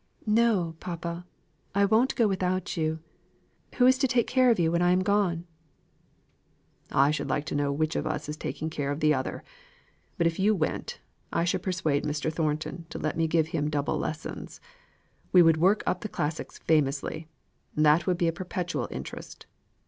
[0.25, 1.27] "No, papa,
[1.75, 2.97] I won't go without you.
[3.75, 5.45] Who is to take care of you when I am gone?"
[6.91, 9.43] "I should like to know which of us is taking care of the other.
[10.17, 10.99] But if you went,
[11.31, 12.33] I should persuade Mr.
[12.33, 14.59] Thornton to let me give him double lessons.
[15.31, 17.27] We would work up the classics famously.
[17.75, 19.45] That would be a perpetual interest.